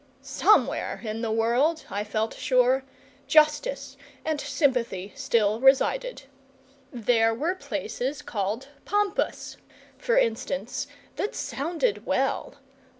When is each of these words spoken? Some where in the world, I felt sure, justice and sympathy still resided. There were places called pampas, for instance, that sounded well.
Some 0.23 0.65
where 0.65 0.99
in 1.03 1.21
the 1.21 1.29
world, 1.31 1.85
I 1.91 2.03
felt 2.03 2.33
sure, 2.33 2.83
justice 3.27 3.97
and 4.25 4.41
sympathy 4.41 5.13
still 5.15 5.59
resided. 5.59 6.23
There 6.91 7.35
were 7.35 7.53
places 7.53 8.23
called 8.23 8.69
pampas, 8.83 9.57
for 9.99 10.17
instance, 10.17 10.87
that 11.17 11.35
sounded 11.35 12.07
well. 12.07 12.55